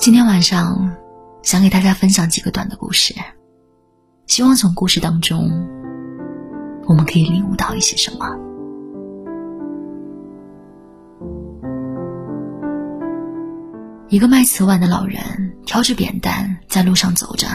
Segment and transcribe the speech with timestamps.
[0.00, 0.96] 今天晚上
[1.42, 3.14] 想给大家分享几个短的故事，
[4.26, 5.68] 希望从故事当中
[6.86, 8.26] 我们可以领悟到一些什么。
[14.08, 15.20] 一个卖瓷碗的老人
[15.66, 17.46] 挑着扁担在路上走着，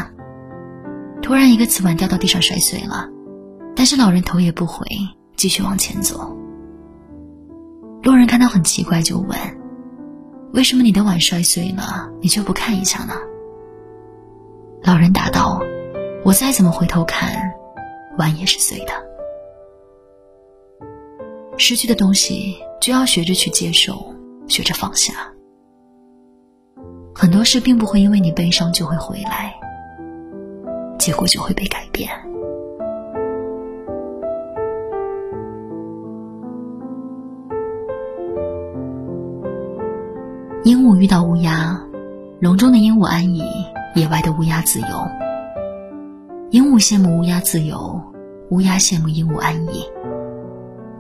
[1.24, 3.10] 突然一个瓷碗掉到地上摔碎了，
[3.76, 4.86] 但是老人头也不回，
[5.36, 6.38] 继续往前走。
[8.04, 9.36] 路人看到很奇怪，就问。
[10.56, 13.14] 为什么你的碗摔碎了，你就不看一下呢？
[14.84, 15.62] 老人答道
[16.24, 17.30] ：“我再怎么回头看，
[18.18, 18.94] 碗也是碎的。
[21.58, 24.16] 失去的东西就要学着去接受，
[24.48, 25.14] 学着放下。
[27.14, 29.54] 很多事并不会因为你悲伤就会回来，
[30.98, 32.10] 结果就会被改变。”
[40.66, 41.80] 鹦鹉遇到乌鸦，
[42.40, 43.44] 笼中的鹦鹉安逸，
[43.94, 44.88] 野外的乌鸦自由。
[46.50, 48.02] 鹦鹉羡慕乌鸦自由，
[48.50, 49.86] 乌鸦羡慕鹦鹉安逸。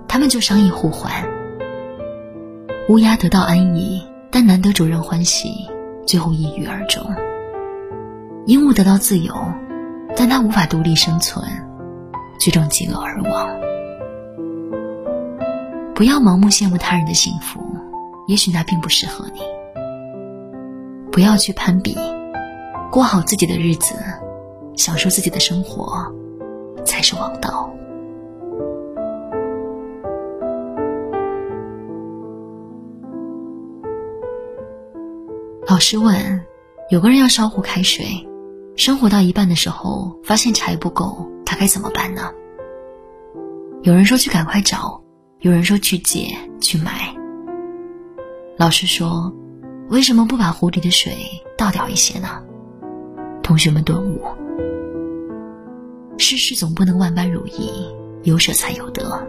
[0.07, 1.11] 他们就商议互换。
[2.89, 5.67] 乌鸦得到安逸，但难得主人欢喜，
[6.05, 7.03] 最后抑郁而终。
[8.45, 9.33] 鹦鹉得到自由，
[10.15, 11.43] 但它无法独立生存，
[12.39, 13.49] 最终饥饿而亡。
[15.95, 17.64] 不要盲目羡慕他人的幸福，
[18.27, 19.41] 也许那并不适合你。
[21.11, 21.95] 不要去攀比，
[22.91, 23.95] 过好自己的日子，
[24.75, 26.05] 享受自己的生活，
[26.85, 27.71] 才是王道。
[35.67, 36.45] 老师问：
[36.89, 38.05] 有个人要烧壶开水，
[38.75, 42.29] 生活到一半的时候，发现柴不够，他该怎么办呢？
[43.83, 45.01] 有人说去赶快找，
[45.39, 46.27] 有人说去借
[46.59, 47.14] 去买。
[48.57, 49.33] 老师说。
[49.87, 51.15] 为什么不把壶里的水
[51.55, 52.41] 倒掉一些呢？
[53.43, 54.19] 同学们顿悟：
[56.17, 57.69] 世事总不能万般如意，
[58.23, 59.27] 有舍才有得。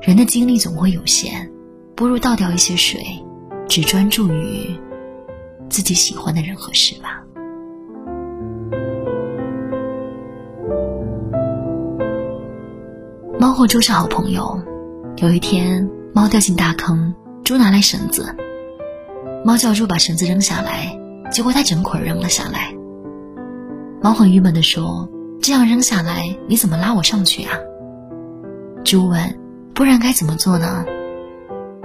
[0.00, 1.50] 人的精力总会有限，
[1.96, 3.02] 不如倒掉一些水，
[3.66, 4.70] 只专注于
[5.68, 7.20] 自己喜欢的人和事吧。
[13.36, 14.56] 猫和猪是好朋友。
[15.16, 17.12] 有一天，猫掉进大坑，
[17.48, 18.36] 猪拿来绳子。
[19.42, 20.94] 猫叫猪把绳子扔下来，
[21.30, 22.74] 结果它整捆扔了下来。
[24.02, 25.08] 猫很郁闷地说
[25.40, 27.56] ：“这样扔下来，你怎么拉我上去啊？”
[28.84, 29.18] 猪问
[29.74, 30.84] ：“不然该怎么做呢？”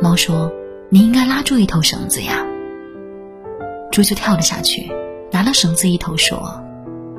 [0.04, 0.52] 猫说
[0.92, 2.46] ：“你应该拉住一头绳子呀。”
[3.90, 4.92] 猪就跳了下去，
[5.32, 6.62] 拿了绳子一头说：“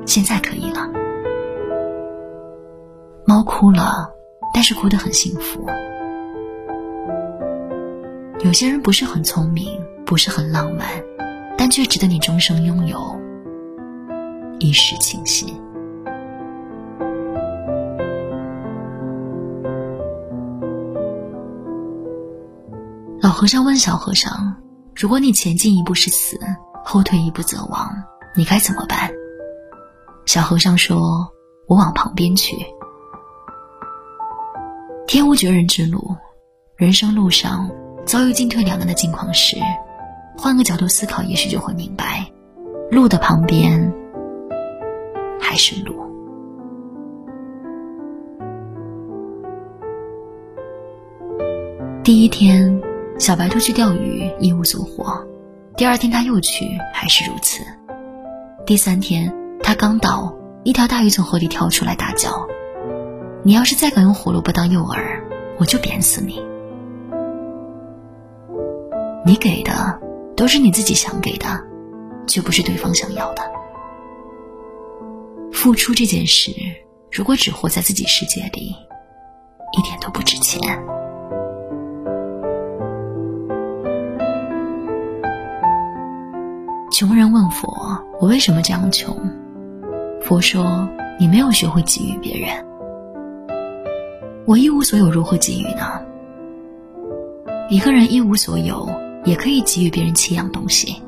[0.05, 0.87] 现在可以了。”
[3.25, 4.07] 猫哭了，
[4.53, 5.65] 但是哭得很幸福。
[8.43, 9.67] 有些人不是很聪明。
[10.05, 10.87] 不是很浪漫，
[11.57, 13.19] 但却值得你终生拥有，
[14.59, 15.59] 一世倾心。
[23.19, 24.55] 老和尚问小和尚
[24.95, 26.39] ：“如果你前进一步是死，
[26.83, 27.91] 后退一步则亡，
[28.35, 29.09] 你该怎么办？”
[30.27, 31.27] 小和尚说
[31.65, 32.55] ：“我往旁边去。”
[35.07, 36.15] 天无绝人之路，
[36.75, 37.67] 人生路上
[38.05, 39.57] 遭遇进退两难的境况时。
[40.37, 42.25] 换个角度思考，也许就会明白，
[42.91, 43.93] 路的旁边
[45.39, 45.95] 还是路。
[52.03, 52.81] 第一天，
[53.17, 55.05] 小白兔去钓鱼，一无所获；
[55.75, 57.63] 第二天，他又去，还是如此；
[58.65, 59.33] 第三天，
[59.63, 62.45] 他刚到，一条大鱼从河里跳出来，大叫
[63.41, 64.99] ：“你要是再敢用胡萝卜当诱饵，
[65.57, 66.39] 我就扁死你！”
[69.25, 69.99] 你给的。
[70.37, 71.47] 都是你自己想给的，
[72.27, 73.41] 却不是对方想要的。
[75.53, 76.51] 付出这件事，
[77.09, 78.75] 如果只活在自己世界里，
[79.77, 80.61] 一点都不值钱。
[86.91, 89.17] 穷人问佛：“我为什么这样穷？”
[90.21, 90.85] 佛说
[91.17, 92.49] ：“你没有学会给予别人。
[94.45, 96.01] 我一无所有，如何给予呢？
[97.69, 98.85] 一个人一无所有。”
[99.25, 101.01] 也可以给予别人七样东西：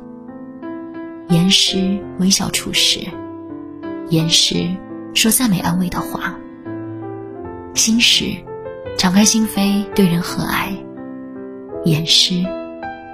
[1.30, 3.00] 言师微笑处事，
[4.10, 4.76] 言师
[5.14, 6.36] 说赞美安慰的话，
[7.76, 8.36] 心时
[8.98, 10.76] 敞开心扉对人和蔼，
[11.86, 12.44] 言师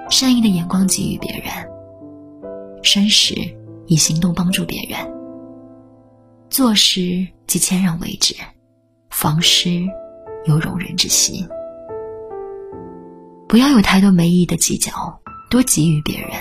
[0.09, 1.51] 善意的眼光给予别人，
[2.81, 3.35] 身时
[3.87, 4.97] 以行动帮助别人，
[6.49, 8.33] 做时即谦让为止，
[9.09, 9.85] 防师
[10.45, 11.45] 有容人之心。
[13.53, 14.91] 不要有太多没意义的计较，
[15.47, 16.31] 多给予别人，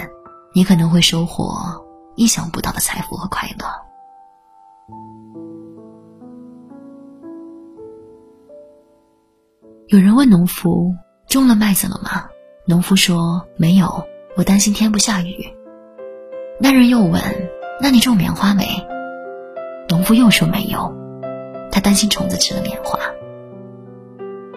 [0.55, 1.85] 你可能会收获
[2.17, 3.67] 意想不到的财富和快乐。
[9.89, 10.95] 有人问农夫
[11.29, 12.31] ：“种了麦子了吗？”
[12.65, 15.55] 农夫说：“没有，我担心天不下雨。”
[16.59, 17.21] 那人又问
[17.79, 18.65] ：“那你种棉花没？”
[19.87, 20.91] 农夫又说：“没有，
[21.71, 22.99] 他担心虫子吃了棉花。”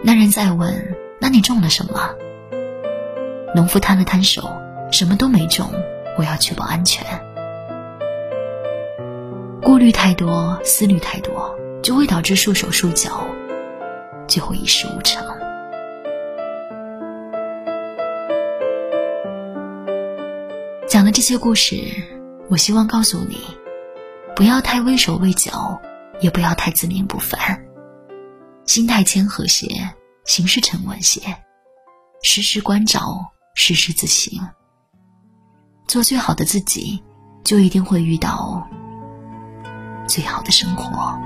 [0.01, 1.99] 那人再问：“那你种了什么？”
[3.55, 4.61] 农夫摊了摊手
[4.91, 5.71] ：“什么都没种，
[6.17, 7.07] 我要确保安全。”
[9.63, 13.25] 顾虑太多，思虑太多，就会导致束手束脚，
[14.27, 15.25] 最后一事无成。
[20.85, 21.81] 讲的这些故事，
[22.49, 23.37] 我希望告诉你，
[24.35, 25.79] 不要太畏手畏脚，
[26.19, 27.65] 也不要太自命不凡，
[28.65, 29.65] 心态谦和些，
[30.25, 31.21] 行事沉稳些，
[32.21, 34.39] 时时关照，时时自省，
[35.87, 37.01] 做最好的自己，
[37.43, 38.61] 就一定会遇到
[40.07, 41.17] 最好的生活。